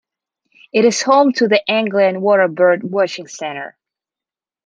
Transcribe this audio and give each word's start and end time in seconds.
It 0.73 0.83
is 0.83 1.03
home 1.03 1.31
to 1.33 1.47
the 1.47 1.61
Anglian 1.69 2.21
Water 2.21 2.47
Bird 2.47 2.81
Watching 2.83 3.27
Centre. 3.27 3.77